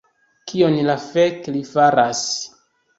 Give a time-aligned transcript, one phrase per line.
[0.51, 2.29] Kion la fek li faras?